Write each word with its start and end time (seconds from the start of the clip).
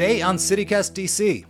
Today 0.00 0.22
on 0.22 0.38
CityCast 0.38 0.94
DC, 0.94 1.44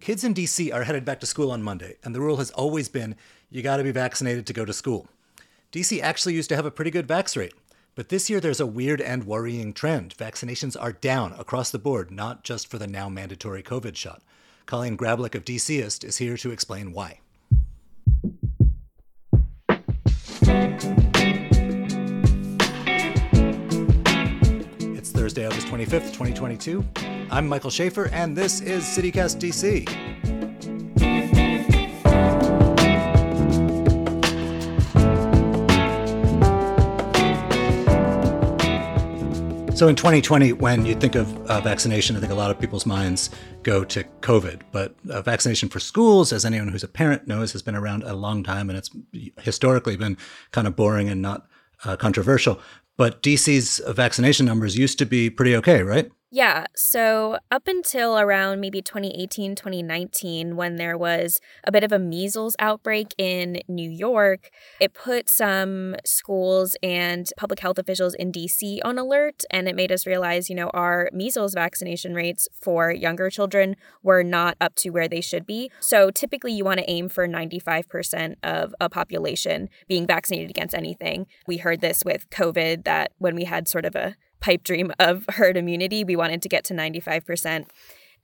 kids 0.00 0.24
in 0.24 0.34
DC 0.34 0.74
are 0.74 0.82
headed 0.82 1.04
back 1.04 1.20
to 1.20 1.26
school 1.26 1.52
on 1.52 1.62
Monday, 1.62 1.98
and 2.02 2.12
the 2.12 2.20
rule 2.20 2.38
has 2.38 2.50
always 2.50 2.88
been 2.88 3.14
you 3.48 3.62
gotta 3.62 3.84
be 3.84 3.92
vaccinated 3.92 4.44
to 4.44 4.52
go 4.52 4.64
to 4.64 4.72
school. 4.72 5.06
DC 5.70 6.02
actually 6.02 6.34
used 6.34 6.48
to 6.48 6.56
have 6.56 6.66
a 6.66 6.70
pretty 6.72 6.90
good 6.90 7.06
vax 7.06 7.36
rate, 7.36 7.54
but 7.94 8.08
this 8.08 8.28
year 8.28 8.40
there's 8.40 8.58
a 8.58 8.66
weird 8.66 9.00
and 9.00 9.22
worrying 9.22 9.72
trend. 9.72 10.16
Vaccinations 10.16 10.76
are 10.76 10.90
down 10.90 11.32
across 11.38 11.70
the 11.70 11.78
board, 11.78 12.10
not 12.10 12.42
just 12.42 12.66
for 12.66 12.76
the 12.76 12.88
now 12.88 13.08
mandatory 13.08 13.62
COVID 13.62 13.94
shot. 13.94 14.20
Colleen 14.66 14.96
Grablick 14.96 15.36
of 15.36 15.44
DCist 15.44 16.02
is 16.02 16.16
here 16.16 16.36
to 16.38 16.50
explain 16.50 16.92
why. 16.92 17.20
25th, 25.72 26.12
2022. 26.12 26.84
I'm 27.30 27.48
Michael 27.48 27.70
Schaffer, 27.70 28.10
and 28.12 28.36
this 28.36 28.60
is 28.60 28.84
CityCast 28.84 29.38
DC. 29.40 29.88
So 39.74 39.88
in 39.88 39.96
2020, 39.96 40.52
when 40.52 40.84
you 40.84 40.94
think 40.94 41.14
of 41.14 41.34
uh, 41.46 41.62
vaccination, 41.62 42.16
I 42.16 42.20
think 42.20 42.32
a 42.32 42.34
lot 42.34 42.50
of 42.50 42.60
people's 42.60 42.84
minds 42.84 43.30
go 43.62 43.82
to 43.82 44.04
COVID. 44.20 44.60
But 44.72 44.94
uh, 45.08 45.22
vaccination 45.22 45.70
for 45.70 45.80
schools, 45.80 46.34
as 46.34 46.44
anyone 46.44 46.68
who's 46.68 46.84
a 46.84 46.88
parent 46.88 47.26
knows, 47.26 47.52
has 47.52 47.62
been 47.62 47.74
around 47.74 48.02
a 48.02 48.12
long 48.12 48.44
time, 48.44 48.68
and 48.68 48.76
it's 48.76 48.90
historically 49.40 49.96
been 49.96 50.18
kind 50.50 50.66
of 50.66 50.76
boring 50.76 51.08
and 51.08 51.22
not 51.22 51.46
uh, 51.84 51.96
controversial. 51.96 52.60
But 52.96 53.22
DC's 53.22 53.80
vaccination 53.88 54.46
numbers 54.46 54.76
used 54.76 54.98
to 54.98 55.06
be 55.06 55.30
pretty 55.30 55.56
okay, 55.56 55.82
right? 55.82 56.10
Yeah. 56.34 56.64
So, 56.74 57.36
up 57.50 57.68
until 57.68 58.18
around 58.18 58.58
maybe 58.58 58.80
2018, 58.80 59.54
2019, 59.54 60.56
when 60.56 60.76
there 60.76 60.96
was 60.96 61.42
a 61.62 61.70
bit 61.70 61.84
of 61.84 61.92
a 61.92 61.98
measles 61.98 62.56
outbreak 62.58 63.14
in 63.18 63.60
New 63.68 63.90
York, 63.90 64.48
it 64.80 64.94
put 64.94 65.28
some 65.28 65.94
schools 66.06 66.74
and 66.82 67.30
public 67.36 67.60
health 67.60 67.78
officials 67.78 68.14
in 68.14 68.32
DC 68.32 68.78
on 68.82 68.98
alert. 68.98 69.44
And 69.50 69.68
it 69.68 69.76
made 69.76 69.92
us 69.92 70.06
realize, 70.06 70.48
you 70.48 70.56
know, 70.56 70.70
our 70.70 71.10
measles 71.12 71.52
vaccination 71.52 72.14
rates 72.14 72.48
for 72.58 72.90
younger 72.90 73.28
children 73.28 73.76
were 74.02 74.22
not 74.22 74.56
up 74.58 74.74
to 74.76 74.88
where 74.88 75.08
they 75.08 75.20
should 75.20 75.44
be. 75.44 75.70
So, 75.80 76.10
typically, 76.10 76.54
you 76.54 76.64
want 76.64 76.80
to 76.80 76.90
aim 76.90 77.10
for 77.10 77.28
95% 77.28 78.36
of 78.42 78.74
a 78.80 78.88
population 78.88 79.68
being 79.86 80.06
vaccinated 80.06 80.48
against 80.48 80.74
anything. 80.74 81.26
We 81.46 81.58
heard 81.58 81.82
this 81.82 82.06
with 82.06 82.30
COVID 82.30 82.84
that 82.84 83.12
when 83.18 83.34
we 83.34 83.44
had 83.44 83.68
sort 83.68 83.84
of 83.84 83.94
a 83.94 84.16
pipe 84.42 84.64
dream 84.64 84.92
of 84.98 85.24
herd 85.30 85.56
immunity. 85.56 86.04
We 86.04 86.16
wanted 86.16 86.42
to 86.42 86.48
get 86.48 86.64
to 86.64 86.74
95%. 86.74 87.66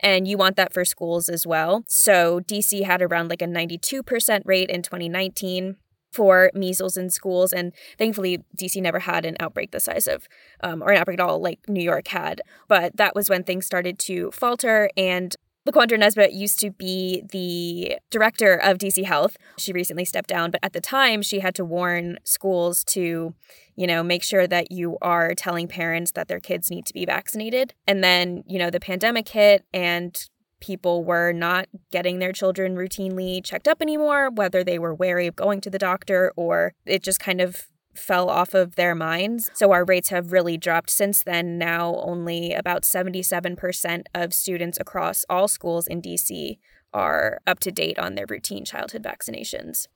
And 0.00 0.28
you 0.28 0.36
want 0.36 0.56
that 0.56 0.72
for 0.72 0.84
schools 0.84 1.28
as 1.28 1.46
well. 1.46 1.84
So 1.88 2.40
DC 2.40 2.84
had 2.84 3.00
around 3.02 3.30
like 3.30 3.42
a 3.42 3.46
92% 3.46 4.42
rate 4.44 4.70
in 4.70 4.82
2019 4.82 5.76
for 6.12 6.50
measles 6.54 6.96
in 6.96 7.10
schools. 7.10 7.52
And 7.52 7.72
thankfully, 7.98 8.44
DC 8.56 8.80
never 8.80 9.00
had 9.00 9.24
an 9.24 9.36
outbreak 9.40 9.72
the 9.72 9.80
size 9.80 10.06
of, 10.06 10.28
um, 10.62 10.82
or 10.82 10.90
an 10.90 10.98
outbreak 10.98 11.18
at 11.18 11.24
all 11.24 11.40
like 11.40 11.68
New 11.68 11.82
York 11.82 12.08
had. 12.08 12.42
But 12.68 12.96
that 12.96 13.14
was 13.14 13.28
when 13.28 13.44
things 13.44 13.66
started 13.66 13.98
to 14.00 14.30
falter. 14.30 14.90
And 14.96 15.34
LaQuandra 15.68 15.98
Nesbitt 15.98 16.32
used 16.32 16.58
to 16.60 16.70
be 16.70 17.22
the 17.30 17.98
director 18.10 18.54
of 18.54 18.78
DC 18.78 19.04
Health. 19.04 19.36
She 19.58 19.72
recently 19.72 20.06
stepped 20.06 20.30
down, 20.30 20.50
but 20.50 20.60
at 20.62 20.72
the 20.72 20.80
time 20.80 21.20
she 21.20 21.40
had 21.40 21.54
to 21.56 21.64
warn 21.64 22.18
schools 22.24 22.82
to, 22.84 23.34
you 23.76 23.86
know, 23.86 24.02
make 24.02 24.22
sure 24.22 24.46
that 24.46 24.72
you 24.72 24.96
are 25.02 25.34
telling 25.34 25.68
parents 25.68 26.12
that 26.12 26.26
their 26.26 26.40
kids 26.40 26.70
need 26.70 26.86
to 26.86 26.94
be 26.94 27.04
vaccinated. 27.04 27.74
And 27.86 28.02
then, 28.02 28.44
you 28.46 28.58
know, 28.58 28.70
the 28.70 28.80
pandemic 28.80 29.28
hit 29.28 29.66
and 29.74 30.18
people 30.60 31.04
were 31.04 31.32
not 31.32 31.68
getting 31.92 32.18
their 32.18 32.32
children 32.32 32.74
routinely 32.74 33.44
checked 33.44 33.68
up 33.68 33.82
anymore, 33.82 34.30
whether 34.30 34.64
they 34.64 34.78
were 34.78 34.94
wary 34.94 35.26
of 35.26 35.36
going 35.36 35.60
to 35.60 35.70
the 35.70 35.78
doctor 35.78 36.32
or 36.34 36.72
it 36.86 37.02
just 37.02 37.20
kind 37.20 37.42
of 37.42 37.68
fell 37.98 38.30
off 38.30 38.54
of 38.54 38.76
their 38.76 38.94
minds. 38.94 39.50
So 39.54 39.72
our 39.72 39.84
rates 39.84 40.08
have 40.10 40.32
really 40.32 40.56
dropped 40.56 40.90
since 40.90 41.22
then. 41.22 41.58
Now, 41.58 41.96
only 41.96 42.52
about 42.52 42.82
77% 42.82 44.02
of 44.14 44.32
students 44.32 44.78
across 44.80 45.24
all 45.28 45.48
schools 45.48 45.86
in 45.86 46.00
DC 46.00 46.58
are 46.92 47.40
up 47.46 47.60
to 47.60 47.70
date 47.70 47.98
on 47.98 48.14
their 48.14 48.26
routine 48.28 48.64
childhood 48.64 49.02
vaccinations. 49.02 49.86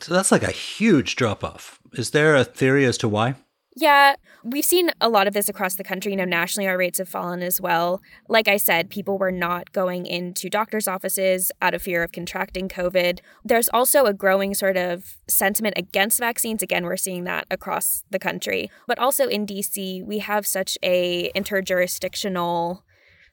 So 0.00 0.12
that's 0.12 0.32
like 0.32 0.42
a 0.42 0.50
huge 0.50 1.16
drop 1.16 1.44
off. 1.44 1.80
Is 1.92 2.10
there 2.10 2.34
a 2.34 2.44
theory 2.44 2.84
as 2.84 2.98
to 2.98 3.08
why? 3.08 3.36
Yeah, 3.76 4.14
we've 4.44 4.64
seen 4.64 4.90
a 5.00 5.08
lot 5.08 5.26
of 5.26 5.34
this 5.34 5.48
across 5.48 5.74
the 5.74 5.82
country. 5.82 6.12
You 6.12 6.16
know, 6.16 6.24
nationally, 6.24 6.68
our 6.68 6.78
rates 6.78 6.98
have 6.98 7.08
fallen 7.08 7.42
as 7.42 7.60
well. 7.60 8.00
Like 8.28 8.46
I 8.46 8.56
said, 8.56 8.88
people 8.88 9.18
were 9.18 9.32
not 9.32 9.72
going 9.72 10.06
into 10.06 10.48
doctor's 10.48 10.86
offices 10.86 11.50
out 11.60 11.74
of 11.74 11.82
fear 11.82 12.04
of 12.04 12.12
contracting 12.12 12.68
COVID. 12.68 13.18
There's 13.44 13.68
also 13.70 14.04
a 14.04 14.14
growing 14.14 14.54
sort 14.54 14.76
of 14.76 15.16
sentiment 15.28 15.74
against 15.76 16.20
vaccines. 16.20 16.62
Again, 16.62 16.84
we're 16.84 16.96
seeing 16.96 17.24
that 17.24 17.46
across 17.50 18.04
the 18.10 18.20
country. 18.20 18.70
But 18.86 19.00
also 19.00 19.26
in 19.26 19.44
DC, 19.44 20.04
we 20.04 20.18
have 20.18 20.46
such 20.46 20.78
a 20.82 21.32
interjurisdictional 21.34 22.82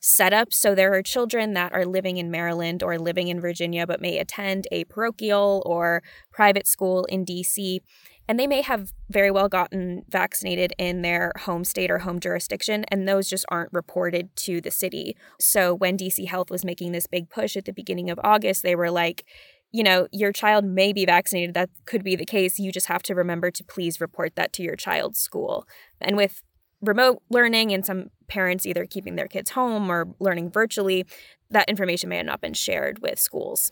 setup. 0.01 0.51
So 0.51 0.73
there 0.73 0.93
are 0.95 1.03
children 1.03 1.53
that 1.53 1.73
are 1.73 1.85
living 1.85 2.17
in 2.17 2.31
Maryland 2.31 2.81
or 2.81 2.97
living 2.97 3.27
in 3.27 3.39
Virginia 3.39 3.85
but 3.85 4.01
may 4.01 4.17
attend 4.17 4.67
a 4.71 4.83
parochial 4.85 5.61
or 5.65 6.01
private 6.31 6.65
school 6.65 7.05
in 7.05 7.23
DC 7.23 7.79
and 8.27 8.39
they 8.39 8.47
may 8.47 8.61
have 8.61 8.93
very 9.09 9.31
well 9.31 9.49
gotten 9.49 10.03
vaccinated 10.09 10.73
in 10.77 11.01
their 11.01 11.33
home 11.41 11.63
state 11.63 11.91
or 11.91 11.99
home 11.99 12.19
jurisdiction, 12.19 12.85
and 12.89 13.07
those 13.07 13.29
just 13.29 13.45
aren't 13.49 13.73
reported 13.73 14.35
to 14.37 14.61
the 14.61 14.71
city. 14.71 15.15
So 15.39 15.73
when 15.73 15.97
DC 15.97 16.27
Health 16.27 16.49
was 16.49 16.65
making 16.65 16.91
this 16.91 17.07
big 17.07 17.29
push 17.29 17.57
at 17.57 17.65
the 17.65 17.73
beginning 17.73 18.09
of 18.09 18.19
August, 18.23 18.63
they 18.63 18.75
were 18.75 18.91
like, 18.91 19.25
you 19.71 19.83
know, 19.83 20.07
your 20.11 20.31
child 20.31 20.65
may 20.65 20.91
be 20.91 21.05
vaccinated. 21.05 21.53
That 21.53 21.69
could 21.85 22.03
be 22.03 22.15
the 22.15 22.25
case. 22.25 22.59
You 22.59 22.71
just 22.71 22.87
have 22.87 23.03
to 23.03 23.15
remember 23.15 23.51
to 23.51 23.63
please 23.63 24.01
report 24.01 24.35
that 24.35 24.53
to 24.53 24.63
your 24.63 24.75
child's 24.75 25.19
school. 25.19 25.65
And 25.99 26.17
with 26.17 26.43
remote 26.81 27.21
learning 27.29 27.71
and 27.71 27.85
some 27.85 28.07
parents 28.27 28.65
either 28.65 28.85
keeping 28.85 29.15
their 29.15 29.27
kids 29.27 29.51
home 29.51 29.89
or 29.89 30.13
learning 30.19 30.51
virtually, 30.51 31.05
that 31.49 31.69
information 31.69 32.09
may 32.09 32.17
have 32.17 32.25
not 32.25 32.41
been 32.41 32.53
shared 32.53 32.99
with 33.01 33.19
schools. 33.19 33.71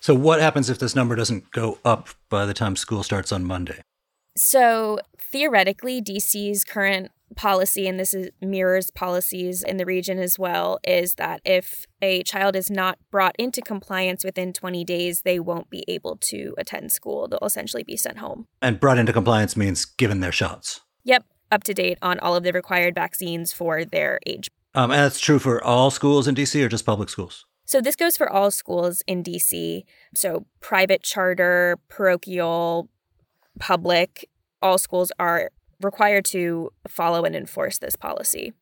So, 0.00 0.14
what 0.14 0.40
happens 0.40 0.70
if 0.70 0.78
this 0.78 0.94
number 0.94 1.14
doesn't 1.14 1.50
go 1.50 1.78
up 1.84 2.08
by 2.28 2.46
the 2.46 2.54
time 2.54 2.76
school 2.76 3.02
starts 3.02 3.32
on 3.32 3.44
Monday? 3.44 3.82
So, 4.36 4.98
theoretically, 5.18 6.02
DC's 6.02 6.64
current 6.64 7.10
policy, 7.34 7.88
and 7.88 7.98
this 7.98 8.14
is, 8.14 8.30
mirrors 8.40 8.90
policies 8.90 9.62
in 9.62 9.78
the 9.78 9.84
region 9.84 10.18
as 10.18 10.38
well, 10.38 10.78
is 10.84 11.16
that 11.16 11.40
if 11.44 11.86
a 12.00 12.22
child 12.22 12.54
is 12.54 12.70
not 12.70 12.98
brought 13.10 13.34
into 13.38 13.60
compliance 13.60 14.24
within 14.24 14.52
20 14.52 14.84
days, 14.84 15.22
they 15.22 15.40
won't 15.40 15.70
be 15.70 15.84
able 15.88 16.16
to 16.16 16.54
attend 16.58 16.92
school. 16.92 17.26
They'll 17.26 17.38
essentially 17.42 17.82
be 17.82 17.96
sent 17.96 18.18
home. 18.18 18.46
And 18.62 18.78
brought 18.78 18.98
into 18.98 19.12
compliance 19.12 19.56
means 19.56 19.84
given 19.84 20.20
their 20.20 20.32
shots. 20.32 20.82
Yep, 21.04 21.24
up 21.50 21.64
to 21.64 21.74
date 21.74 21.98
on 22.02 22.18
all 22.20 22.36
of 22.36 22.44
the 22.44 22.52
required 22.52 22.94
vaccines 22.94 23.52
for 23.52 23.84
their 23.84 24.20
age. 24.26 24.48
Um, 24.74 24.90
and 24.90 25.00
that's 25.00 25.20
true 25.20 25.38
for 25.38 25.62
all 25.64 25.90
schools 25.90 26.28
in 26.28 26.34
DC 26.34 26.62
or 26.62 26.68
just 26.68 26.84
public 26.84 27.08
schools? 27.08 27.46
So 27.66 27.80
this 27.80 27.96
goes 27.96 28.16
for 28.16 28.30
all 28.30 28.50
schools 28.50 29.02
in 29.06 29.22
DC. 29.22 29.84
So 30.14 30.46
private, 30.60 31.02
charter, 31.02 31.78
parochial, 31.88 32.88
public, 33.58 34.28
all 34.62 34.78
schools 34.78 35.12
are 35.18 35.50
required 35.82 36.24
to 36.26 36.72
follow 36.88 37.24
and 37.24 37.36
enforce 37.36 37.78
this 37.78 37.96
policy. 37.96 38.52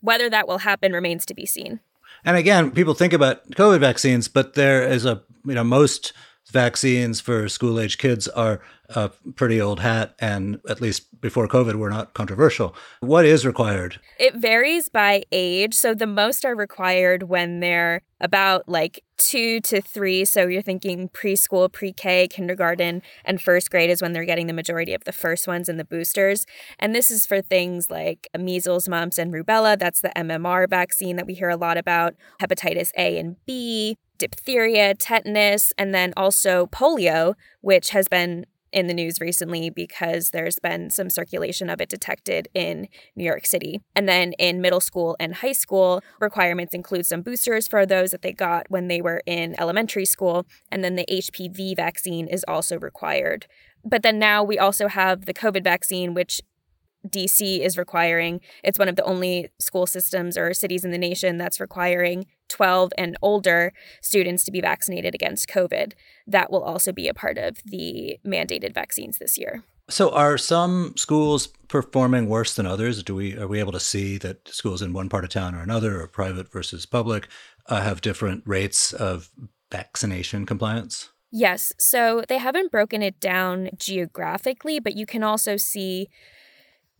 Whether 0.00 0.30
that 0.30 0.46
will 0.46 0.58
happen 0.58 0.92
remains 0.92 1.26
to 1.26 1.34
be 1.34 1.46
seen. 1.46 1.80
And 2.24 2.36
again, 2.36 2.70
people 2.70 2.94
think 2.94 3.12
about 3.12 3.48
COVID 3.52 3.80
vaccines, 3.80 4.28
but 4.28 4.54
there 4.54 4.82
is 4.82 5.04
a, 5.04 5.22
you 5.44 5.54
know, 5.54 5.64
most 5.64 6.12
vaccines 6.50 7.20
for 7.20 7.48
school 7.48 7.80
age 7.80 7.98
kids 7.98 8.28
are 8.28 8.60
a 8.88 9.10
pretty 9.36 9.60
old 9.60 9.80
hat 9.80 10.14
and 10.18 10.60
at 10.68 10.80
least 10.80 11.06
before 11.20 11.48
covid 11.48 11.74
were 11.74 11.90
not 11.90 12.14
controversial. 12.14 12.74
What 13.00 13.24
is 13.24 13.46
required? 13.46 14.00
It 14.18 14.34
varies 14.34 14.88
by 14.88 15.22
age. 15.32 15.74
So 15.74 15.94
the 15.94 16.06
most 16.06 16.44
are 16.44 16.54
required 16.54 17.24
when 17.24 17.60
they're 17.60 18.02
about 18.20 18.68
like 18.68 19.02
two 19.16 19.60
to 19.60 19.80
three. 19.80 20.24
So 20.24 20.46
you're 20.46 20.62
thinking 20.62 21.08
preschool 21.08 21.72
pre-k 21.72 22.28
kindergarten 22.28 23.02
and 23.24 23.40
first 23.40 23.70
grade 23.70 23.90
is 23.90 24.02
when 24.02 24.12
they're 24.12 24.24
getting 24.24 24.46
the 24.46 24.52
majority 24.52 24.94
of 24.94 25.04
the 25.04 25.12
first 25.12 25.46
ones 25.46 25.68
and 25.68 25.78
the 25.78 25.84
boosters. 25.84 26.46
And 26.78 26.94
this 26.94 27.10
is 27.10 27.26
for 27.26 27.40
things 27.40 27.90
like 27.90 28.28
measles 28.38 28.88
mumps 28.88 29.18
and 29.18 29.32
rubella. 29.32 29.78
That's 29.78 30.00
the 30.00 30.12
mmr 30.16 30.68
vaccine 30.68 31.16
that 31.16 31.26
we 31.26 31.34
hear 31.34 31.50
a 31.50 31.56
lot 31.56 31.76
about 31.76 32.14
hepatitis 32.40 32.90
a 32.96 33.18
and 33.18 33.36
b 33.46 33.96
diphtheria, 34.20 34.94
tetanus, 34.94 35.72
and 35.76 35.94
then 35.94 36.12
also 36.16 36.66
polio, 36.66 37.34
which 37.62 37.90
has 37.90 38.06
been 38.06 38.44
in 38.72 38.86
the 38.86 38.94
news 38.94 39.20
recently 39.20 39.70
because 39.70 40.30
there's 40.30 40.58
been 40.58 40.90
some 40.90 41.10
circulation 41.10 41.68
of 41.68 41.80
it 41.80 41.88
detected 41.88 42.48
in 42.54 42.88
New 43.16 43.24
York 43.24 43.46
City. 43.46 43.80
And 43.94 44.08
then 44.08 44.32
in 44.34 44.60
middle 44.60 44.80
school 44.80 45.16
and 45.18 45.36
high 45.36 45.52
school, 45.52 46.02
requirements 46.20 46.74
include 46.74 47.06
some 47.06 47.22
boosters 47.22 47.66
for 47.68 47.84
those 47.84 48.10
that 48.10 48.22
they 48.22 48.32
got 48.32 48.66
when 48.68 48.88
they 48.88 49.00
were 49.00 49.22
in 49.26 49.58
elementary 49.58 50.04
school. 50.04 50.46
And 50.70 50.84
then 50.84 50.96
the 50.96 51.06
HPV 51.10 51.76
vaccine 51.76 52.26
is 52.26 52.44
also 52.46 52.78
required. 52.78 53.46
But 53.84 54.02
then 54.02 54.18
now 54.18 54.44
we 54.44 54.58
also 54.58 54.88
have 54.88 55.26
the 55.26 55.34
COVID 55.34 55.64
vaccine, 55.64 56.14
which 56.14 56.40
DC 57.08 57.60
is 57.60 57.78
requiring. 57.78 58.40
It's 58.62 58.78
one 58.78 58.88
of 58.88 58.96
the 58.96 59.04
only 59.04 59.48
school 59.58 59.86
systems 59.86 60.36
or 60.36 60.52
cities 60.52 60.84
in 60.84 60.90
the 60.90 60.98
nation 60.98 61.38
that's 61.38 61.60
requiring 61.60 62.26
12 62.50 62.92
and 62.98 63.16
older 63.22 63.72
students 64.02 64.44
to 64.44 64.50
be 64.50 64.60
vaccinated 64.60 65.14
against 65.14 65.48
COVID. 65.48 65.92
That 66.26 66.50
will 66.50 66.62
also 66.62 66.92
be 66.92 67.08
a 67.08 67.14
part 67.14 67.38
of 67.38 67.62
the 67.64 68.18
mandated 68.26 68.74
vaccines 68.74 69.18
this 69.18 69.38
year. 69.38 69.64
So 69.88 70.10
are 70.10 70.38
some 70.38 70.94
schools 70.96 71.48
performing 71.68 72.28
worse 72.28 72.54
than 72.54 72.66
others? 72.66 73.02
Do 73.02 73.14
we 73.14 73.36
are 73.36 73.48
we 73.48 73.58
able 73.58 73.72
to 73.72 73.80
see 73.80 74.18
that 74.18 74.46
schools 74.48 74.82
in 74.82 74.92
one 74.92 75.08
part 75.08 75.24
of 75.24 75.30
town 75.30 75.54
or 75.54 75.62
another 75.62 76.00
or 76.00 76.06
private 76.06 76.52
versus 76.52 76.86
public 76.86 77.26
uh, 77.66 77.80
have 77.80 78.00
different 78.00 78.42
rates 78.46 78.92
of 78.92 79.30
vaccination 79.72 80.46
compliance? 80.46 81.10
Yes. 81.32 81.72
So 81.78 82.24
they 82.28 82.38
haven't 82.38 82.72
broken 82.72 83.02
it 83.02 83.20
down 83.20 83.70
geographically, 83.76 84.80
but 84.80 84.96
you 84.96 85.06
can 85.06 85.22
also 85.22 85.56
see 85.56 86.08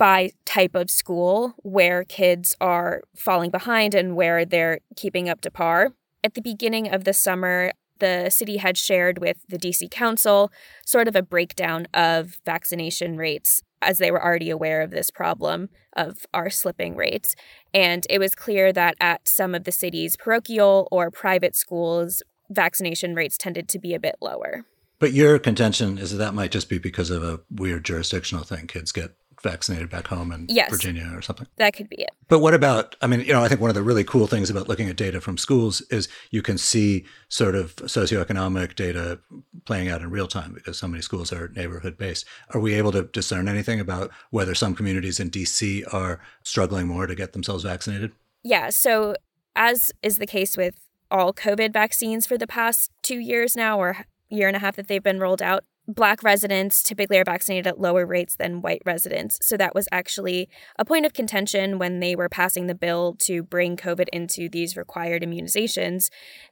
by 0.00 0.30
type 0.46 0.74
of 0.74 0.90
school 0.90 1.52
where 1.58 2.04
kids 2.04 2.56
are 2.58 3.02
falling 3.14 3.50
behind 3.50 3.94
and 3.94 4.16
where 4.16 4.46
they're 4.46 4.80
keeping 4.96 5.28
up 5.28 5.42
to 5.42 5.50
par. 5.50 5.92
At 6.24 6.32
the 6.32 6.40
beginning 6.40 6.90
of 6.90 7.04
the 7.04 7.12
summer, 7.12 7.72
the 7.98 8.30
city 8.30 8.56
had 8.56 8.78
shared 8.78 9.18
with 9.18 9.44
the 9.46 9.58
DC 9.58 9.90
Council 9.90 10.50
sort 10.86 11.06
of 11.06 11.14
a 11.14 11.22
breakdown 11.22 11.86
of 11.92 12.40
vaccination 12.46 13.18
rates 13.18 13.62
as 13.82 13.98
they 13.98 14.10
were 14.10 14.24
already 14.24 14.48
aware 14.48 14.80
of 14.80 14.90
this 14.90 15.10
problem 15.10 15.68
of 15.94 16.24
our 16.32 16.48
slipping 16.48 16.96
rates. 16.96 17.34
And 17.74 18.06
it 18.08 18.18
was 18.18 18.34
clear 18.34 18.72
that 18.72 18.94
at 19.02 19.28
some 19.28 19.54
of 19.54 19.64
the 19.64 19.72
city's 19.72 20.16
parochial 20.16 20.88
or 20.90 21.10
private 21.10 21.54
schools, 21.54 22.22
vaccination 22.48 23.14
rates 23.14 23.36
tended 23.36 23.68
to 23.68 23.78
be 23.78 23.92
a 23.92 24.00
bit 24.00 24.16
lower. 24.22 24.64
But 24.98 25.12
your 25.12 25.38
contention 25.38 25.98
is 25.98 26.10
that, 26.12 26.18
that 26.18 26.34
might 26.34 26.52
just 26.52 26.70
be 26.70 26.78
because 26.78 27.10
of 27.10 27.22
a 27.22 27.40
weird 27.50 27.84
jurisdictional 27.84 28.44
thing. 28.44 28.66
Kids 28.66 28.92
get 28.92 29.14
vaccinated 29.42 29.90
back 29.90 30.06
home 30.06 30.32
in 30.32 30.46
yes, 30.48 30.70
Virginia 30.70 31.10
or 31.14 31.22
something. 31.22 31.46
That 31.56 31.74
could 31.74 31.88
be 31.88 31.96
it. 32.02 32.10
But 32.28 32.40
what 32.40 32.54
about, 32.54 32.96
I 33.00 33.06
mean, 33.06 33.20
you 33.20 33.32
know, 33.32 33.42
I 33.42 33.48
think 33.48 33.60
one 33.60 33.70
of 33.70 33.74
the 33.74 33.82
really 33.82 34.04
cool 34.04 34.26
things 34.26 34.50
about 34.50 34.68
looking 34.68 34.88
at 34.88 34.96
data 34.96 35.20
from 35.20 35.36
schools 35.36 35.80
is 35.90 36.08
you 36.30 36.42
can 36.42 36.58
see 36.58 37.04
sort 37.28 37.54
of 37.54 37.74
socioeconomic 37.76 38.74
data 38.74 39.20
playing 39.64 39.88
out 39.88 40.02
in 40.02 40.10
real 40.10 40.28
time 40.28 40.52
because 40.52 40.78
so 40.78 40.88
many 40.88 41.02
schools 41.02 41.32
are 41.32 41.48
neighborhood 41.48 41.96
based. 41.96 42.24
Are 42.54 42.60
we 42.60 42.74
able 42.74 42.92
to 42.92 43.02
discern 43.02 43.48
anything 43.48 43.80
about 43.80 44.10
whether 44.30 44.54
some 44.54 44.74
communities 44.74 45.20
in 45.20 45.30
DC 45.30 45.82
are 45.92 46.20
struggling 46.44 46.86
more 46.86 47.06
to 47.06 47.14
get 47.14 47.32
themselves 47.32 47.64
vaccinated? 47.64 48.12
Yeah. 48.42 48.70
So, 48.70 49.14
as 49.56 49.92
is 50.02 50.18
the 50.18 50.26
case 50.26 50.56
with 50.56 50.76
all 51.10 51.32
COVID 51.32 51.72
vaccines 51.72 52.26
for 52.26 52.38
the 52.38 52.46
past 52.46 52.90
two 53.02 53.18
years 53.18 53.56
now, 53.56 53.78
or 53.78 54.06
year 54.28 54.46
and 54.46 54.56
a 54.56 54.60
half 54.60 54.76
that 54.76 54.88
they've 54.88 55.02
been 55.02 55.18
rolled 55.18 55.42
out, 55.42 55.64
Black 55.92 56.22
residents 56.22 56.84
typically 56.84 57.18
are 57.18 57.24
vaccinated 57.24 57.66
at 57.66 57.80
lower 57.80 58.06
rates 58.06 58.36
than 58.36 58.62
white 58.62 58.80
residents. 58.86 59.40
So 59.42 59.56
that 59.56 59.74
was 59.74 59.88
actually 59.90 60.48
a 60.78 60.84
point 60.84 61.04
of 61.04 61.12
contention 61.12 61.80
when 61.80 61.98
they 61.98 62.14
were 62.14 62.28
passing 62.28 62.68
the 62.68 62.76
bill 62.76 63.16
to 63.20 63.42
bring 63.42 63.76
COVID 63.76 64.06
into 64.12 64.48
these 64.48 64.76
required 64.76 65.22
immunizations 65.22 66.08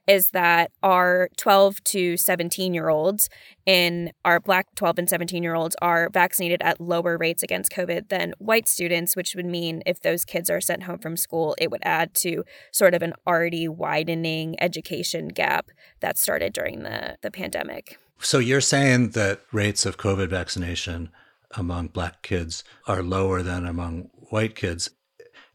is 0.08 0.30
that 0.30 0.72
our 0.82 1.28
12 1.36 1.84
to 1.84 2.16
17 2.16 2.74
year 2.74 2.88
olds 2.88 3.28
in 3.64 4.10
our 4.24 4.40
Black 4.40 4.74
12 4.74 4.98
and 4.98 5.08
17 5.08 5.44
year 5.44 5.54
olds 5.54 5.76
are 5.80 6.10
vaccinated 6.12 6.60
at 6.62 6.80
lower 6.80 7.16
rates 7.16 7.44
against 7.44 7.70
COVID 7.70 8.08
than 8.08 8.34
white 8.38 8.66
students, 8.66 9.14
which 9.14 9.36
would 9.36 9.46
mean 9.46 9.82
if 9.86 10.00
those 10.00 10.24
kids 10.24 10.50
are 10.50 10.60
sent 10.60 10.82
home 10.82 10.98
from 10.98 11.16
school, 11.16 11.54
it 11.60 11.70
would 11.70 11.82
add 11.84 12.12
to 12.14 12.42
sort 12.72 12.92
of 12.92 13.02
an 13.02 13.12
already 13.24 13.68
widening 13.68 14.60
education 14.60 15.28
gap 15.28 15.68
that 16.00 16.18
started 16.18 16.52
during 16.52 16.82
the, 16.82 17.18
the 17.22 17.30
pandemic. 17.30 17.98
So 18.20 18.38
you're 18.38 18.60
saying 18.60 19.10
that 19.10 19.42
rates 19.52 19.86
of 19.86 19.96
COVID 19.96 20.28
vaccination 20.30 21.10
among 21.52 21.88
black 21.88 22.22
kids 22.22 22.64
are 22.86 23.02
lower 23.02 23.42
than 23.42 23.64
among 23.64 24.10
white 24.30 24.54
kids. 24.54 24.90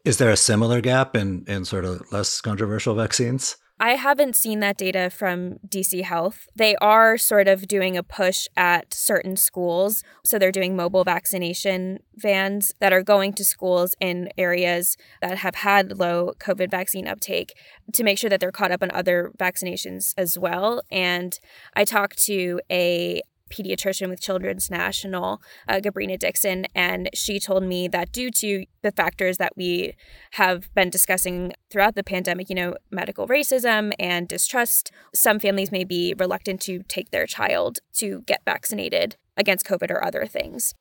Is 0.05 0.17
there 0.17 0.31
a 0.31 0.37
similar 0.37 0.81
gap 0.81 1.15
in, 1.15 1.45
in 1.47 1.65
sort 1.65 1.85
of 1.85 2.11
less 2.11 2.41
controversial 2.41 2.95
vaccines? 2.95 3.57
I 3.79 3.95
haven't 3.95 4.35
seen 4.35 4.59
that 4.59 4.77
data 4.77 5.09
from 5.09 5.57
DC 5.67 6.03
Health. 6.03 6.47
They 6.55 6.75
are 6.77 7.17
sort 7.17 7.47
of 7.47 7.67
doing 7.67 7.97
a 7.97 8.03
push 8.03 8.47
at 8.55 8.93
certain 8.93 9.35
schools. 9.35 10.03
So 10.23 10.37
they're 10.37 10.51
doing 10.51 10.75
mobile 10.75 11.03
vaccination 11.03 11.99
vans 12.15 12.73
that 12.79 12.93
are 12.93 13.01
going 13.01 13.33
to 13.33 13.43
schools 13.43 13.95
in 13.99 14.29
areas 14.37 14.95
that 15.21 15.39
have 15.39 15.55
had 15.55 15.97
low 15.97 16.33
COVID 16.39 16.69
vaccine 16.69 17.07
uptake 17.07 17.53
to 17.93 18.03
make 18.03 18.17
sure 18.19 18.29
that 18.29 18.39
they're 18.39 18.51
caught 18.51 18.71
up 18.71 18.83
on 18.83 18.91
other 18.91 19.31
vaccinations 19.37 20.13
as 20.17 20.37
well. 20.37 20.83
And 20.91 21.39
I 21.75 21.83
talked 21.83 22.23
to 22.25 22.61
a 22.71 23.21
pediatrician 23.51 24.09
with 24.09 24.21
Children's 24.21 24.69
National, 24.69 25.41
uh, 25.67 25.75
Gabrina 25.75 26.17
Dixon, 26.17 26.65
and 26.73 27.09
she 27.13 27.39
told 27.39 27.63
me 27.63 27.87
that 27.87 28.11
due 28.11 28.31
to 28.31 28.65
the 28.81 28.91
factors 28.91 29.37
that 29.37 29.53
we 29.55 29.95
have 30.31 30.73
been 30.73 30.89
discussing 30.89 31.53
throughout 31.69 31.95
the 31.95 32.03
pandemic, 32.03 32.49
you 32.49 32.55
know, 32.55 32.75
medical 32.91 33.27
racism 33.27 33.93
and 33.99 34.27
distrust, 34.27 34.91
some 35.13 35.39
families 35.39 35.71
may 35.71 35.83
be 35.83 36.13
reluctant 36.17 36.61
to 36.61 36.83
take 36.87 37.11
their 37.11 37.25
child 37.25 37.79
to 37.93 38.21
get 38.21 38.41
vaccinated 38.45 39.15
against 39.37 39.65
COVID 39.65 39.91
or 39.91 40.03
other 40.03 40.25
things. 40.25 40.73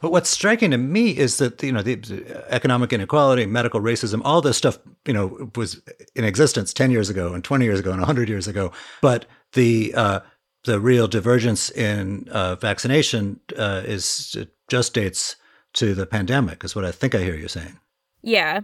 But 0.00 0.12
what's 0.12 0.30
striking 0.30 0.70
to 0.70 0.78
me 0.78 1.16
is 1.16 1.38
that 1.38 1.62
you 1.62 1.72
know 1.72 1.82
the 1.82 2.44
economic 2.50 2.92
inequality, 2.92 3.46
medical 3.46 3.80
racism, 3.80 4.20
all 4.24 4.40
this 4.40 4.56
stuff 4.56 4.78
you 5.06 5.12
know 5.12 5.50
was 5.56 5.80
in 6.14 6.24
existence 6.24 6.72
ten 6.72 6.90
years 6.90 7.08
ago, 7.08 7.32
and 7.32 7.42
twenty 7.42 7.64
years 7.64 7.80
ago, 7.80 7.92
and 7.92 8.04
hundred 8.04 8.28
years 8.28 8.46
ago. 8.46 8.70
But 9.00 9.26
the 9.54 9.94
uh, 9.94 10.20
the 10.64 10.80
real 10.80 11.08
divergence 11.08 11.70
in 11.70 12.28
uh, 12.30 12.56
vaccination 12.56 13.40
uh, 13.56 13.82
is 13.84 14.36
just 14.68 14.94
dates 14.94 15.36
to 15.74 15.94
the 15.94 16.06
pandemic, 16.06 16.64
is 16.64 16.74
what 16.74 16.84
I 16.84 16.92
think 16.92 17.14
I 17.14 17.18
hear 17.18 17.36
you 17.36 17.48
saying. 17.48 17.78
Yeah. 18.22 18.60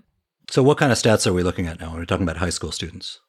So, 0.50 0.62
what 0.62 0.78
kind 0.78 0.92
of 0.92 0.98
stats 0.98 1.26
are 1.26 1.32
we 1.32 1.42
looking 1.42 1.66
at 1.66 1.80
now? 1.80 1.94
We're 1.94 2.04
talking 2.04 2.24
about 2.24 2.38
high 2.38 2.50
school 2.50 2.72
students. 2.72 3.20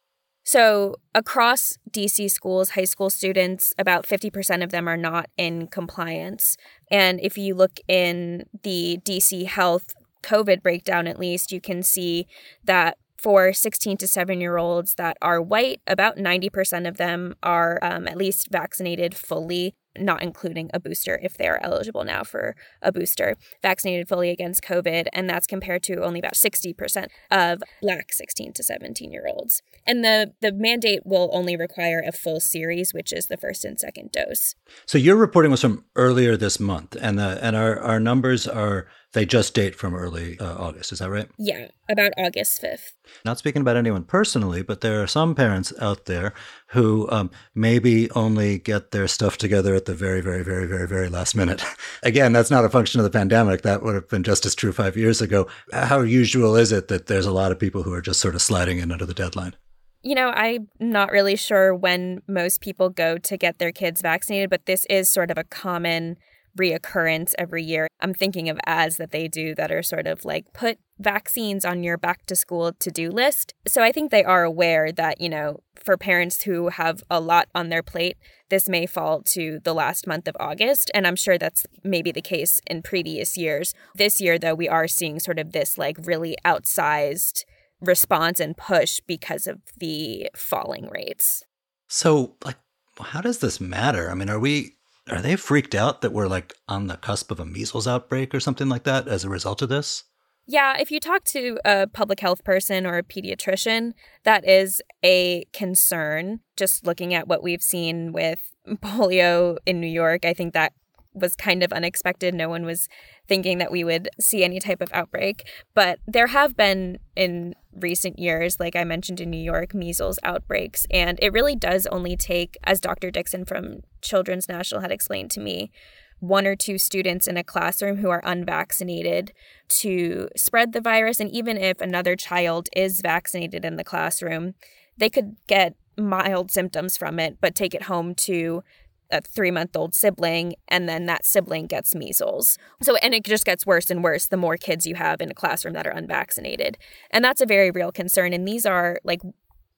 So, 0.43 0.97
across 1.13 1.77
DC 1.91 2.29
schools, 2.29 2.71
high 2.71 2.85
school 2.85 3.09
students, 3.09 3.73
about 3.77 4.05
50% 4.05 4.63
of 4.63 4.71
them 4.71 4.87
are 4.87 4.97
not 4.97 5.27
in 5.37 5.67
compliance. 5.67 6.55
And 6.91 7.19
if 7.19 7.37
you 7.37 7.55
look 7.55 7.79
in 7.87 8.45
the 8.63 8.99
DC 9.03 9.47
Health 9.47 9.95
COVID 10.23 10.61
breakdown, 10.61 11.07
at 11.07 11.19
least, 11.19 11.51
you 11.51 11.61
can 11.61 11.81
see 11.81 12.27
that 12.63 12.97
for 13.17 13.53
16 13.53 13.97
to 13.97 14.07
7 14.07 14.41
year 14.41 14.57
olds 14.57 14.95
that 14.95 15.17
are 15.21 15.41
white, 15.41 15.81
about 15.87 16.17
90% 16.17 16.87
of 16.87 16.97
them 16.97 17.35
are 17.43 17.79
um, 17.81 18.07
at 18.07 18.17
least 18.17 18.49
vaccinated 18.51 19.15
fully 19.15 19.75
not 19.97 20.21
including 20.21 20.69
a 20.73 20.79
booster 20.79 21.19
if 21.21 21.37
they're 21.37 21.63
eligible 21.63 22.03
now 22.03 22.23
for 22.23 22.55
a 22.81 22.91
booster, 22.91 23.35
vaccinated 23.61 24.07
fully 24.07 24.29
against 24.29 24.63
COVID. 24.63 25.07
And 25.13 25.29
that's 25.29 25.47
compared 25.47 25.83
to 25.83 26.03
only 26.03 26.19
about 26.19 26.33
60% 26.33 27.07
of 27.31 27.63
Black 27.81 28.13
16 28.13 28.53
to 28.53 28.63
17 28.63 29.11
year 29.11 29.27
olds. 29.27 29.61
And 29.85 30.03
the, 30.03 30.33
the 30.41 30.51
mandate 30.51 31.05
will 31.05 31.29
only 31.31 31.55
require 31.55 32.03
a 32.05 32.11
full 32.11 32.39
series, 32.39 32.93
which 32.93 33.13
is 33.13 33.27
the 33.27 33.37
first 33.37 33.65
and 33.65 33.79
second 33.79 34.11
dose. 34.11 34.55
So 34.85 34.97
your 34.97 35.15
reporting 35.15 35.51
was 35.51 35.61
from 35.61 35.85
earlier 35.95 36.37
this 36.37 36.59
month, 36.59 36.95
and, 36.99 37.19
the, 37.19 37.39
and 37.41 37.55
our, 37.55 37.79
our 37.79 37.99
numbers 37.99 38.47
are 38.47 38.87
they 39.15 39.25
just 39.25 39.53
date 39.53 39.75
from 39.75 39.95
early 39.95 40.37
uh, 40.39 40.55
August. 40.57 40.91
Is 40.91 40.99
that 40.99 41.09
right? 41.09 41.27
Yeah, 41.37 41.69
about 41.89 42.11
August 42.17 42.61
5th. 42.61 42.91
Not 43.23 43.39
speaking 43.39 43.61
about 43.61 43.77
anyone 43.77 44.03
personally, 44.03 44.61
but 44.61 44.81
there 44.81 45.01
are 45.01 45.07
some 45.07 45.33
parents 45.33 45.73
out 45.81 46.05
there 46.05 46.33
who 46.67 47.09
um, 47.09 47.31
maybe 47.55 48.11
only 48.11 48.59
get 48.59 48.91
their 48.91 49.07
stuff 49.07 49.37
together 49.37 49.73
at 49.73 49.85
the 49.85 49.95
very, 49.95 50.21
very, 50.21 50.43
very, 50.43 50.67
very, 50.67 50.87
very 50.87 51.09
last 51.09 51.33
minute. 51.33 51.63
Again, 52.03 52.33
that's 52.33 52.51
not 52.51 52.65
a 52.65 52.69
function 52.69 52.99
of 52.99 53.05
the 53.05 53.09
pandemic. 53.09 53.61
That 53.61 53.81
would 53.83 53.95
have 53.95 54.09
been 54.09 54.23
just 54.23 54.45
as 54.45 54.53
true 54.53 54.73
five 54.73 54.97
years 54.97 55.21
ago. 55.21 55.47
How 55.71 56.01
usual 56.01 56.55
is 56.55 56.73
it 56.73 56.89
that 56.89 57.07
there's 57.07 57.25
a 57.25 57.31
lot 57.31 57.53
of 57.53 57.59
people 57.59 57.83
who 57.83 57.93
are 57.93 58.01
just 58.01 58.19
sort 58.19 58.35
of 58.35 58.41
sliding 58.41 58.79
in 58.79 58.91
under 58.91 59.05
the 59.05 59.13
deadline? 59.13 59.55
You 60.03 60.13
know, 60.13 60.29
I'm 60.29 60.67
not 60.79 61.11
really 61.11 61.37
sure 61.37 61.73
when 61.73 62.21
most 62.27 62.61
people 62.61 62.89
go 62.89 63.17
to 63.17 63.37
get 63.37 63.57
their 63.59 63.71
kids 63.71 64.01
vaccinated, 64.01 64.49
but 64.49 64.65
this 64.65 64.85
is 64.89 65.09
sort 65.09 65.31
of 65.31 65.37
a 65.37 65.43
common 65.45 66.17
reoccurrence 66.59 67.33
every 67.37 67.63
year. 67.63 67.87
I'm 67.99 68.13
thinking 68.13 68.49
of 68.49 68.59
ads 68.65 68.97
that 68.97 69.11
they 69.11 69.27
do 69.27 69.55
that 69.55 69.71
are 69.71 69.83
sort 69.83 70.07
of 70.07 70.25
like 70.25 70.45
put 70.53 70.77
vaccines 70.99 71.65
on 71.65 71.83
your 71.83 71.97
back 71.97 72.25
to 72.27 72.35
school 72.35 72.71
to 72.73 72.91
do 72.91 73.11
list. 73.11 73.53
So 73.67 73.81
I 73.83 73.91
think 73.91 74.11
they 74.11 74.23
are 74.23 74.43
aware 74.43 74.91
that, 74.91 75.19
you 75.19 75.29
know, 75.29 75.61
for 75.75 75.97
parents 75.97 76.43
who 76.43 76.69
have 76.69 77.03
a 77.09 77.19
lot 77.19 77.49
on 77.53 77.69
their 77.69 77.83
plate, 77.83 78.17
this 78.49 78.69
may 78.69 78.85
fall 78.85 79.21
to 79.23 79.59
the 79.63 79.73
last 79.73 80.07
month 80.07 80.27
of 80.27 80.37
August. 80.39 80.89
And 80.93 81.05
I'm 81.05 81.15
sure 81.15 81.37
that's 81.37 81.65
maybe 81.83 82.11
the 82.11 82.21
case 82.21 82.61
in 82.67 82.81
previous 82.81 83.37
years. 83.37 83.73
This 83.95 84.21
year, 84.21 84.39
though, 84.39 84.55
we 84.55 84.69
are 84.69 84.87
seeing 84.87 85.19
sort 85.19 85.39
of 85.39 85.51
this 85.51 85.77
like 85.77 85.97
really 86.01 86.35
outsized 86.45 87.43
response 87.81 88.39
and 88.39 88.55
push 88.55 88.99
because 89.05 89.47
of 89.47 89.59
the 89.77 90.29
falling 90.35 90.89
rates. 90.89 91.43
So, 91.87 92.35
like, 92.43 92.57
how 92.99 93.21
does 93.21 93.39
this 93.39 93.59
matter? 93.59 94.09
I 94.09 94.13
mean, 94.13 94.29
are 94.29 94.39
we 94.39 94.74
are 95.09 95.21
they 95.21 95.35
freaked 95.35 95.75
out 95.75 96.01
that 96.01 96.11
we're 96.11 96.27
like 96.27 96.53
on 96.67 96.87
the 96.87 96.97
cusp 96.97 97.31
of 97.31 97.39
a 97.39 97.45
measles 97.45 97.87
outbreak 97.87 98.33
or 98.33 98.39
something 98.39 98.69
like 98.69 98.83
that 98.83 99.07
as 99.07 99.23
a 99.23 99.29
result 99.29 99.61
of 99.61 99.69
this? 99.69 100.03
Yeah, 100.47 100.77
if 100.79 100.91
you 100.91 100.99
talk 100.99 101.23
to 101.25 101.57
a 101.65 101.87
public 101.87 102.19
health 102.19 102.43
person 102.43 102.85
or 102.85 102.97
a 102.97 103.03
pediatrician, 103.03 103.93
that 104.23 104.47
is 104.47 104.81
a 105.03 105.45
concern. 105.53 106.41
Just 106.55 106.85
looking 106.85 107.13
at 107.13 107.27
what 107.27 107.41
we've 107.41 107.63
seen 107.63 108.11
with 108.13 108.53
polio 108.67 109.57
in 109.65 109.79
New 109.79 109.87
York, 109.87 110.23
I 110.23 110.33
think 110.33 110.53
that 110.53 110.73
was 111.15 111.35
kind 111.35 111.63
of 111.63 111.73
unexpected. 111.73 112.33
No 112.33 112.49
one 112.49 112.65
was 112.65 112.87
thinking 113.27 113.57
that 113.57 113.71
we 113.71 113.83
would 113.83 114.09
see 114.19 114.43
any 114.43 114.59
type 114.59 114.81
of 114.81 114.89
outbreak. 114.93 115.47
But 115.73 115.99
there 116.05 116.27
have 116.27 116.55
been 116.55 116.99
in 117.15 117.55
recent 117.73 118.19
years, 118.19 118.59
like 118.59 118.75
I 118.75 118.83
mentioned 118.83 119.21
in 119.21 119.29
New 119.29 119.41
York, 119.41 119.73
measles 119.73 120.19
outbreaks. 120.23 120.85
And 120.91 121.17
it 121.21 121.33
really 121.33 121.55
does 121.55 121.87
only 121.87 122.15
take, 122.15 122.57
as 122.63 122.81
Dr. 122.81 123.11
Dixon 123.11 123.45
from 123.45 123.81
Children's 124.01 124.47
National 124.49 124.81
had 124.81 124.91
explained 124.91 125.31
to 125.31 125.39
me, 125.39 125.71
one 126.19 126.47
or 126.47 126.55
two 126.55 126.77
students 126.77 127.27
in 127.27 127.37
a 127.37 127.43
classroom 127.43 127.97
who 127.97 128.09
are 128.09 128.21
unvaccinated 128.23 129.33
to 129.67 130.29
spread 130.35 130.73
the 130.73 130.81
virus. 130.81 131.19
And 131.19 131.31
even 131.31 131.57
if 131.57 131.81
another 131.81 132.15
child 132.15 132.69
is 132.75 133.01
vaccinated 133.01 133.65
in 133.65 133.75
the 133.75 133.83
classroom, 133.83 134.55
they 134.97 135.09
could 135.09 135.35
get 135.47 135.75
mild 135.97 136.51
symptoms 136.51 136.97
from 136.97 137.19
it, 137.19 137.37
but 137.41 137.55
take 137.55 137.73
it 137.73 137.83
home 137.83 138.15
to 138.15 138.63
a 139.11 139.21
three 139.21 139.51
month 139.51 139.75
old 139.75 139.93
sibling, 139.95 140.55
and 140.67 140.87
then 140.87 141.05
that 141.05 141.25
sibling 141.25 141.67
gets 141.67 141.95
measles. 141.95 142.57
So, 142.81 142.95
and 142.97 143.13
it 143.13 143.23
just 143.23 143.45
gets 143.45 143.65
worse 143.65 143.89
and 143.89 144.03
worse 144.03 144.27
the 144.27 144.37
more 144.37 144.57
kids 144.57 144.85
you 144.85 144.95
have 144.95 145.21
in 145.21 145.31
a 145.31 145.33
classroom 145.33 145.73
that 145.73 145.87
are 145.87 145.91
unvaccinated. 145.91 146.77
And 147.11 147.23
that's 147.23 147.41
a 147.41 147.45
very 147.45 147.71
real 147.71 147.91
concern. 147.91 148.33
And 148.33 148.47
these 148.47 148.65
are 148.65 148.99
like 149.03 149.21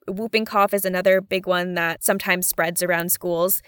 whooping 0.08 0.46
cough 0.46 0.74
is 0.74 0.86
another 0.86 1.22
big 1.22 1.48
one 1.48 1.74
that 1.76 2.04
sometimes 2.04 2.48
spreads 2.48 2.82
around 2.82 3.12
schools. 3.12 3.62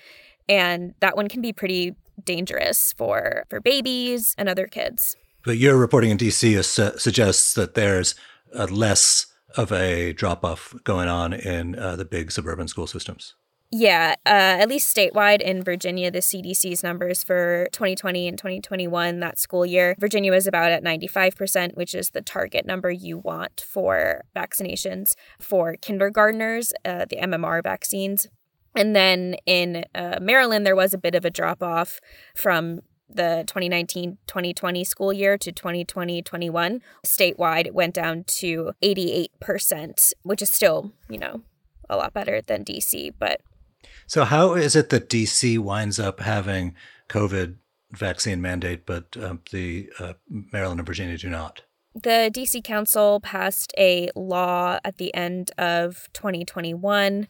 And 0.47 0.95
that 0.99 1.15
one 1.15 1.27
can 1.27 1.41
be 1.41 1.53
pretty 1.53 1.95
dangerous 2.23 2.93
for, 2.93 3.45
for 3.49 3.59
babies 3.59 4.35
and 4.37 4.49
other 4.49 4.67
kids. 4.67 5.15
But 5.45 5.57
your 5.57 5.77
reporting 5.77 6.11
in 6.11 6.17
DC 6.17 6.63
su- 6.65 6.97
suggests 6.97 7.53
that 7.53 7.75
there's 7.75 8.15
less 8.53 9.27
of 9.57 9.71
a 9.71 10.13
drop 10.13 10.43
off 10.43 10.73
going 10.83 11.07
on 11.07 11.33
in 11.33 11.77
uh, 11.77 11.95
the 11.95 12.05
big 12.05 12.31
suburban 12.31 12.67
school 12.67 12.87
systems. 12.87 13.35
Yeah, 13.71 14.15
uh, 14.25 14.57
at 14.59 14.67
least 14.67 14.95
statewide 14.95 15.41
in 15.41 15.63
Virginia, 15.63 16.09
the 16.09 16.19
CDC's 16.19 16.81
numbers 16.81 17.23
for 17.23 17.67
2020 17.71 18.27
and 18.27 18.35
2021, 18.35 19.19
that 19.19 19.37
school 19.37 19.63
year, 19.63 19.95
Virginia 19.99 20.31
was 20.31 20.47
about 20.47 20.71
at 20.71 20.83
95%, 20.83 21.75
which 21.75 21.93
is 21.93 22.09
the 22.09 22.21
target 22.21 22.65
number 22.65 22.89
you 22.89 23.19
want 23.19 23.63
for 23.67 24.23
vaccinations 24.35 25.13
for 25.39 25.75
kindergartners, 25.75 26.73
uh, 26.83 27.05
the 27.07 27.17
MMR 27.17 27.61
vaccines. 27.61 28.27
And 28.75 28.95
then 28.95 29.35
in 29.45 29.85
uh, 29.93 30.17
Maryland, 30.19 30.65
there 30.65 30.75
was 30.75 30.95
a 30.95 30.97
bit 30.97 31.13
of 31.13 31.23
a 31.23 31.29
drop 31.29 31.61
off 31.61 31.99
from 32.35 32.81
the 33.07 33.43
2019 33.47 34.17
2020 34.27 34.83
school 34.83 35.11
year 35.11 35.37
to 35.37 35.51
2020 35.51 36.21
21. 36.21 36.81
Statewide, 37.05 37.67
it 37.67 37.75
went 37.75 37.93
down 37.93 38.23
to 38.25 38.71
88%, 38.83 40.13
which 40.23 40.41
is 40.41 40.49
still, 40.49 40.91
you 41.07 41.17
know, 41.17 41.41
a 41.89 41.97
lot 41.97 42.13
better 42.13 42.41
than 42.41 42.63
DC, 42.63 43.13
but 43.17 43.41
so, 44.07 44.25
how 44.25 44.55
is 44.55 44.75
it 44.75 44.89
that 44.89 45.09
DC 45.09 45.59
winds 45.59 45.99
up 45.99 46.19
having 46.19 46.75
COVID 47.09 47.55
vaccine 47.91 48.41
mandate, 48.41 48.85
but 48.85 49.15
um, 49.21 49.41
the 49.51 49.89
uh, 49.99 50.13
Maryland 50.27 50.79
and 50.79 50.87
Virginia 50.87 51.17
do 51.17 51.29
not? 51.29 51.61
The 51.93 52.31
DC 52.33 52.63
Council 52.63 53.19
passed 53.19 53.73
a 53.77 54.09
law 54.15 54.79
at 54.83 54.97
the 54.97 55.13
end 55.13 55.51
of 55.57 56.07
2021, 56.13 57.27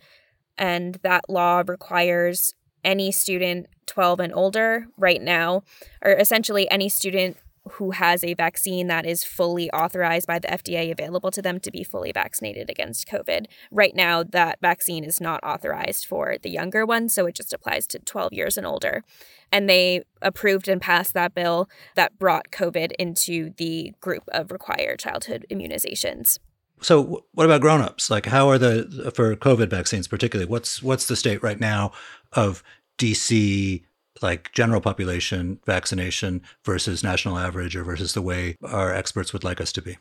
and 0.57 0.95
that 1.01 1.29
law 1.29 1.63
requires 1.65 2.53
any 2.83 3.11
student 3.11 3.67
12 3.87 4.19
and 4.19 4.33
older 4.33 4.87
right 4.97 5.21
now, 5.21 5.63
or 6.03 6.11
essentially 6.13 6.69
any 6.69 6.89
student 6.89 7.37
who 7.73 7.91
has 7.91 8.23
a 8.23 8.33
vaccine 8.33 8.87
that 8.87 9.05
is 9.05 9.23
fully 9.23 9.69
authorized 9.71 10.27
by 10.27 10.39
the 10.39 10.47
FDA 10.47 10.91
available 10.91 11.31
to 11.31 11.41
them 11.41 11.59
to 11.61 11.71
be 11.71 11.83
fully 11.83 12.11
vaccinated 12.11 12.69
against 12.69 13.07
COVID. 13.07 13.45
Right 13.71 13.95
now, 13.95 14.23
that 14.23 14.59
vaccine 14.61 15.03
is 15.03 15.21
not 15.21 15.43
authorized 15.43 16.05
for 16.05 16.37
the 16.41 16.49
younger 16.49 16.85
ones, 16.85 17.13
so 17.13 17.25
it 17.25 17.35
just 17.35 17.53
applies 17.53 17.87
to 17.87 17.99
12 17.99 18.33
years 18.33 18.57
and 18.57 18.65
older. 18.65 19.03
And 19.51 19.69
they 19.69 20.03
approved 20.21 20.67
and 20.67 20.81
passed 20.81 21.13
that 21.13 21.33
bill 21.33 21.69
that 21.95 22.19
brought 22.19 22.51
COVID 22.51 22.91
into 22.99 23.51
the 23.57 23.93
group 24.01 24.23
of 24.29 24.51
required 24.51 24.99
childhood 24.99 25.45
immunizations. 25.49 26.37
So, 26.81 27.25
what 27.33 27.45
about 27.45 27.61
grown-ups? 27.61 28.09
Like, 28.09 28.25
how 28.25 28.47
are 28.49 28.57
the 28.57 29.11
for 29.13 29.35
COVID 29.35 29.69
vaccines, 29.69 30.07
particularly? 30.07 30.49
What's 30.49 30.81
what's 30.81 31.07
the 31.07 31.17
state 31.17 31.43
right 31.43 31.59
now 31.59 31.91
of 32.33 32.63
DC 32.97 33.83
like 34.21 34.51
general 34.51 34.81
population 34.81 35.59
vaccination 35.65 36.41
versus 36.63 37.03
national 37.03 37.37
average 37.37 37.75
or 37.75 37.83
versus 37.83 38.13
the 38.13 38.21
way 38.21 38.55
our 38.63 38.93
experts 38.93 39.33
would 39.33 39.43
like 39.43 39.61
us 39.61 39.71
to 39.73 39.81
be? 39.81 39.97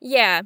Yeah. 0.00 0.42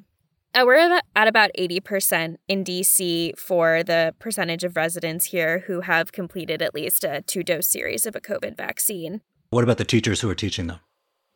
Uh, 0.55 0.63
we're 0.65 1.01
at 1.15 1.29
about 1.29 1.51
80% 1.59 2.37
in 2.49 2.65
DC 2.65 3.39
for 3.39 3.83
the 3.83 4.15
percentage 4.19 4.65
of 4.65 4.77
residents 4.77 5.27
here 5.27 5.65
who 5.67 5.83
have 5.83 6.13
completed 6.13 6.63
at 6.63 6.75
least 6.75 7.05
a 7.05 7.23
two 7.27 7.43
dose 7.43 7.67
series 7.67 8.07
of 8.07 8.17
a 8.17 8.21
COVID 8.21 8.57
vaccine. 8.57 9.21
What 9.51 9.65
about 9.65 9.79
the 9.79 9.85
teachers 9.85 10.21
who 10.23 10.31
are 10.31 10.35
teaching 10.35 10.67
them? 10.67 10.81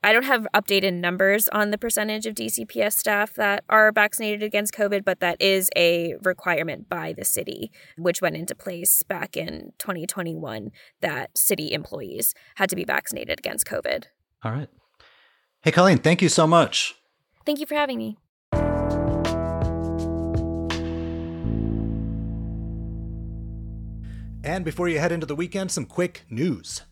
I 0.02 0.14
don't 0.14 0.24
have 0.24 0.46
updated 0.54 0.94
numbers 0.94 1.46
on 1.48 1.70
the 1.70 1.76
percentage 1.76 2.24
of 2.24 2.34
DCPS 2.34 2.94
staff 2.94 3.34
that 3.34 3.64
are 3.68 3.92
vaccinated 3.92 4.42
against 4.42 4.72
COVID, 4.72 5.04
but 5.04 5.20
that 5.20 5.36
is 5.40 5.68
a 5.76 6.14
requirement 6.22 6.88
by 6.88 7.12
the 7.12 7.24
city, 7.24 7.70
which 7.98 8.22
went 8.22 8.34
into 8.34 8.54
place 8.54 9.02
back 9.02 9.36
in 9.36 9.72
2021 9.78 10.70
that 11.02 11.36
city 11.36 11.72
employees 11.72 12.34
had 12.54 12.70
to 12.70 12.76
be 12.76 12.84
vaccinated 12.84 13.38
against 13.38 13.66
COVID. 13.66 14.04
All 14.42 14.52
right. 14.52 14.68
Hey, 15.60 15.70
Colleen, 15.70 15.98
thank 15.98 16.22
you 16.22 16.30
so 16.30 16.46
much. 16.46 16.94
Thank 17.44 17.60
you 17.60 17.66
for 17.66 17.74
having 17.74 17.98
me. 17.98 18.16
And 24.42 24.64
before 24.64 24.88
you 24.88 24.98
head 24.98 25.12
into 25.12 25.26
the 25.26 25.36
weekend, 25.36 25.70
some 25.70 25.84
quick 25.84 26.24
news. 26.30 26.84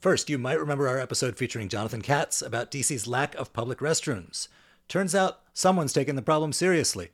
First, 0.00 0.30
you 0.30 0.38
might 0.38 0.60
remember 0.60 0.86
our 0.86 0.98
episode 0.98 1.36
featuring 1.36 1.68
Jonathan 1.68 2.02
Katz 2.02 2.40
about 2.40 2.70
DC's 2.70 3.08
lack 3.08 3.34
of 3.34 3.52
public 3.52 3.80
restrooms. 3.80 4.46
Turns 4.86 5.12
out 5.12 5.40
someone's 5.52 5.92
taken 5.92 6.14
the 6.14 6.22
problem 6.22 6.52
seriously. 6.52 7.08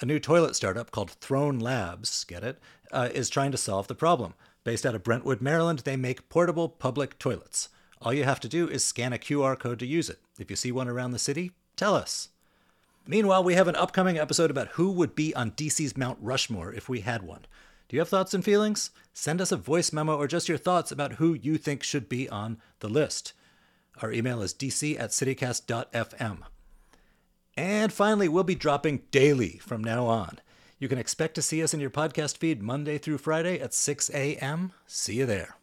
A 0.00 0.06
new 0.06 0.18
toilet 0.18 0.56
startup 0.56 0.90
called 0.90 1.10
Throne 1.10 1.58
Labs, 1.58 2.24
get 2.24 2.42
it, 2.42 2.58
uh, 2.90 3.10
is 3.12 3.28
trying 3.28 3.52
to 3.52 3.58
solve 3.58 3.86
the 3.86 3.94
problem. 3.94 4.32
Based 4.64 4.86
out 4.86 4.94
of 4.94 5.02
Brentwood, 5.02 5.42
Maryland, 5.42 5.80
they 5.80 5.94
make 5.94 6.30
portable 6.30 6.70
public 6.70 7.18
toilets. 7.18 7.68
All 8.00 8.14
you 8.14 8.24
have 8.24 8.40
to 8.40 8.48
do 8.48 8.66
is 8.66 8.82
scan 8.82 9.12
a 9.12 9.18
QR 9.18 9.58
code 9.58 9.78
to 9.80 9.86
use 9.86 10.08
it. 10.08 10.20
If 10.38 10.48
you 10.48 10.56
see 10.56 10.72
one 10.72 10.88
around 10.88 11.10
the 11.10 11.18
city, 11.18 11.52
tell 11.76 11.94
us. 11.94 12.30
Meanwhile, 13.06 13.44
we 13.44 13.54
have 13.54 13.68
an 13.68 13.76
upcoming 13.76 14.16
episode 14.16 14.50
about 14.50 14.68
who 14.68 14.90
would 14.92 15.14
be 15.14 15.34
on 15.34 15.50
DC's 15.50 15.98
Mount 15.98 16.16
Rushmore 16.18 16.72
if 16.72 16.88
we 16.88 17.00
had 17.00 17.22
one. 17.22 17.44
Do 17.92 17.96
you 17.96 18.00
have 18.00 18.08
thoughts 18.08 18.32
and 18.32 18.42
feelings? 18.42 18.90
Send 19.12 19.38
us 19.42 19.52
a 19.52 19.56
voice 19.58 19.92
memo 19.92 20.16
or 20.16 20.26
just 20.26 20.48
your 20.48 20.56
thoughts 20.56 20.90
about 20.90 21.16
who 21.16 21.34
you 21.34 21.58
think 21.58 21.82
should 21.82 22.08
be 22.08 22.26
on 22.26 22.56
the 22.80 22.88
list. 22.88 23.34
Our 24.00 24.10
email 24.10 24.40
is 24.40 24.54
dc 24.54 24.98
at 24.98 25.10
citycast.fm. 25.10 26.38
And 27.54 27.92
finally, 27.92 28.30
we'll 28.30 28.44
be 28.44 28.54
dropping 28.54 29.02
daily 29.10 29.58
from 29.58 29.84
now 29.84 30.06
on. 30.06 30.38
You 30.78 30.88
can 30.88 30.96
expect 30.96 31.34
to 31.34 31.42
see 31.42 31.62
us 31.62 31.74
in 31.74 31.80
your 31.80 31.90
podcast 31.90 32.38
feed 32.38 32.62
Monday 32.62 32.96
through 32.96 33.18
Friday 33.18 33.60
at 33.60 33.74
6 33.74 34.10
a.m. 34.14 34.72
See 34.86 35.16
you 35.16 35.26
there. 35.26 35.56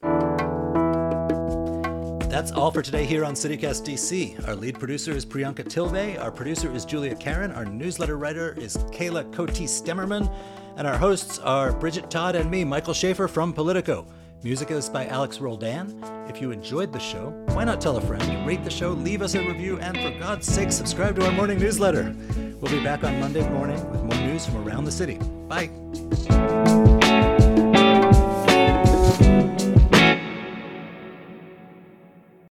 That's 2.29 2.51
all 2.51 2.69
for 2.69 2.83
today 2.83 3.05
here 3.05 3.25
on 3.25 3.33
CityCast 3.33 3.83
DC. 3.83 4.47
Our 4.47 4.53
lead 4.53 4.77
producer 4.77 5.11
is 5.11 5.25
Priyanka 5.25 5.63
Tilve. 5.63 6.21
Our 6.21 6.31
producer 6.31 6.71
is 6.71 6.85
Julia 6.85 7.15
Karen. 7.15 7.51
Our 7.51 7.65
newsletter 7.65 8.17
writer 8.17 8.53
is 8.53 8.77
Kayla 8.91 9.33
Cote 9.33 9.49
Stemmerman. 9.49 10.31
And 10.77 10.85
our 10.85 10.95
hosts 10.95 11.39
are 11.39 11.73
Bridget 11.73 12.11
Todd 12.11 12.35
and 12.35 12.49
me, 12.51 12.63
Michael 12.63 12.93
Schaffer 12.93 13.27
from 13.27 13.51
Politico. 13.51 14.05
Music 14.43 14.69
is 14.69 14.89
by 14.89 15.07
Alex 15.07 15.39
Roldan. 15.39 16.01
If 16.29 16.39
you 16.39 16.51
enjoyed 16.51 16.93
the 16.93 16.99
show, 16.99 17.31
why 17.47 17.63
not 17.63 17.81
tell 17.81 17.97
a 17.97 18.01
friend? 18.01 18.45
Rate 18.45 18.63
the 18.63 18.69
show, 18.69 18.91
leave 18.91 19.23
us 19.23 19.33
a 19.33 19.39
review, 19.39 19.79
and 19.79 19.97
for 19.97 20.11
God's 20.19 20.45
sake, 20.45 20.71
subscribe 20.71 21.15
to 21.15 21.25
our 21.25 21.31
morning 21.31 21.57
newsletter. 21.57 22.15
We'll 22.61 22.71
be 22.71 22.83
back 22.83 23.03
on 23.03 23.19
Monday 23.19 23.49
morning 23.49 23.83
with 23.89 24.03
more 24.03 24.27
news 24.27 24.45
from 24.45 24.67
around 24.67 24.85
the 24.85 24.91
city. 24.91 25.17
Bye. 25.47 25.71